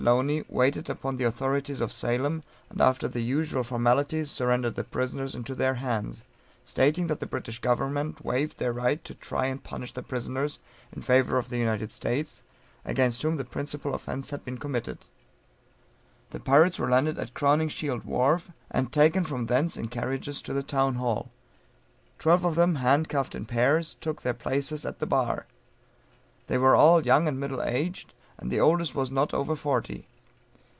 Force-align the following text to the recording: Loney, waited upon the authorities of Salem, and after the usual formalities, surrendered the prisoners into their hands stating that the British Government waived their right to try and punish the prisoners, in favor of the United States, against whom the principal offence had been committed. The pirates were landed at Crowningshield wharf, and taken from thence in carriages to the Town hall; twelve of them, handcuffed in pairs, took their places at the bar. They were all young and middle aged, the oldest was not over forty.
Loney, 0.03 0.43
waited 0.49 0.89
upon 0.89 1.17
the 1.17 1.23
authorities 1.25 1.79
of 1.79 1.91
Salem, 1.91 2.41
and 2.71 2.81
after 2.81 3.07
the 3.07 3.21
usual 3.21 3.63
formalities, 3.63 4.31
surrendered 4.31 4.73
the 4.73 4.83
prisoners 4.83 5.35
into 5.35 5.53
their 5.53 5.75
hands 5.75 6.23
stating 6.65 7.05
that 7.05 7.19
the 7.19 7.27
British 7.27 7.59
Government 7.59 8.25
waived 8.25 8.57
their 8.57 8.73
right 8.73 9.03
to 9.03 9.13
try 9.13 9.45
and 9.45 9.63
punish 9.63 9.93
the 9.93 10.01
prisoners, 10.01 10.57
in 10.91 11.03
favor 11.03 11.37
of 11.37 11.49
the 11.49 11.59
United 11.59 11.91
States, 11.91 12.41
against 12.83 13.21
whom 13.21 13.35
the 13.37 13.45
principal 13.45 13.93
offence 13.93 14.31
had 14.31 14.43
been 14.43 14.57
committed. 14.57 15.05
The 16.31 16.39
pirates 16.39 16.79
were 16.79 16.89
landed 16.89 17.19
at 17.19 17.35
Crowningshield 17.35 18.03
wharf, 18.03 18.49
and 18.71 18.91
taken 18.91 19.23
from 19.23 19.45
thence 19.45 19.77
in 19.77 19.87
carriages 19.89 20.41
to 20.41 20.51
the 20.53 20.63
Town 20.63 20.95
hall; 20.95 21.29
twelve 22.17 22.43
of 22.43 22.55
them, 22.55 22.73
handcuffed 22.81 23.35
in 23.35 23.45
pairs, 23.45 23.97
took 24.01 24.23
their 24.23 24.33
places 24.33 24.83
at 24.83 24.97
the 24.97 25.05
bar. 25.05 25.45
They 26.47 26.57
were 26.57 26.75
all 26.75 27.05
young 27.05 27.27
and 27.27 27.39
middle 27.39 27.61
aged, 27.61 28.15
the 28.43 28.59
oldest 28.59 28.95
was 28.95 29.11
not 29.11 29.35
over 29.35 29.55
forty. 29.55 30.07